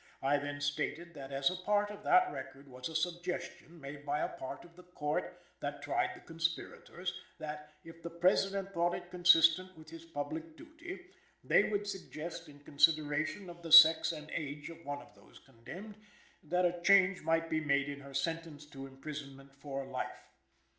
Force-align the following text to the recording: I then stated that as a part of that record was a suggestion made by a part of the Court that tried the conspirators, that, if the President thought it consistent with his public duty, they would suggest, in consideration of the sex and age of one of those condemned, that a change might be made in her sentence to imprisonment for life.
I 0.23 0.37
then 0.37 0.59
stated 0.61 1.13
that 1.13 1.31
as 1.31 1.51
a 1.51 1.55
part 1.57 1.91
of 1.91 2.01
that 2.05 2.31
record 2.31 2.67
was 2.67 2.89
a 2.89 2.95
suggestion 2.95 3.79
made 3.79 4.03
by 4.03 4.21
a 4.21 4.29
part 4.35 4.65
of 4.65 4.75
the 4.75 4.81
Court 4.81 5.39
that 5.59 5.83
tried 5.83 6.15
the 6.15 6.21
conspirators, 6.21 7.13
that, 7.37 7.75
if 7.83 8.01
the 8.01 8.09
President 8.09 8.73
thought 8.73 8.95
it 8.95 9.11
consistent 9.11 9.77
with 9.77 9.91
his 9.91 10.03
public 10.03 10.57
duty, 10.57 11.01
they 11.43 11.65
would 11.69 11.85
suggest, 11.85 12.49
in 12.49 12.61
consideration 12.61 13.47
of 13.47 13.61
the 13.61 13.71
sex 13.71 14.11
and 14.11 14.27
age 14.31 14.71
of 14.71 14.83
one 14.83 15.03
of 15.03 15.13
those 15.13 15.37
condemned, 15.45 15.93
that 16.45 16.65
a 16.65 16.81
change 16.81 17.21
might 17.21 17.47
be 17.47 17.59
made 17.63 17.87
in 17.87 17.99
her 17.99 18.15
sentence 18.15 18.65
to 18.65 18.87
imprisonment 18.87 19.53
for 19.55 19.85
life. 19.85 20.29